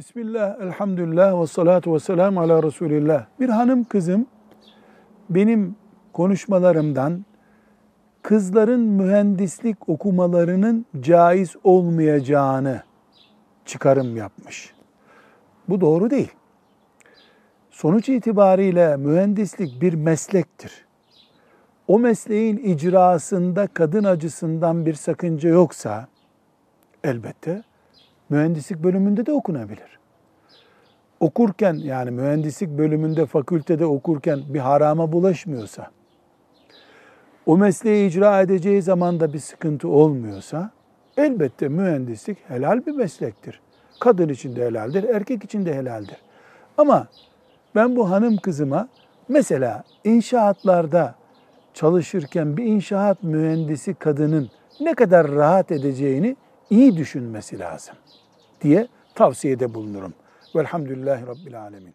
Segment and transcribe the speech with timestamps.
[0.00, 3.26] Bismillah, elhamdülillah ve salatu ve selamu ala Resulillah.
[3.40, 4.26] Bir hanım kızım
[5.30, 5.76] benim
[6.12, 7.24] konuşmalarımdan
[8.22, 12.82] kızların mühendislik okumalarının caiz olmayacağını
[13.64, 14.74] çıkarım yapmış.
[15.68, 16.32] Bu doğru değil.
[17.70, 20.86] Sonuç itibariyle mühendislik bir meslektir.
[21.88, 26.08] O mesleğin icrasında kadın acısından bir sakınca yoksa
[27.04, 27.62] elbette
[28.30, 29.98] mühendislik bölümünde de okunabilir.
[31.20, 35.90] Okurken yani mühendislik bölümünde fakültede okurken bir harama bulaşmıyorsa,
[37.46, 40.70] o mesleği icra edeceği zaman da bir sıkıntı olmuyorsa
[41.16, 43.60] elbette mühendislik helal bir meslektir.
[44.00, 46.16] Kadın için de helaldir, erkek için de helaldir.
[46.78, 47.08] Ama
[47.74, 48.88] ben bu hanım kızıma
[49.28, 51.14] mesela inşaatlarda
[51.74, 54.50] çalışırken bir inşaat mühendisi kadının
[54.80, 56.36] ne kadar rahat edeceğini
[56.70, 57.94] iyi düşünmesi lazım
[58.60, 60.14] diye tavsiyede bulunurum.
[60.56, 61.94] Velhamdülillahi Rabbil Alemin.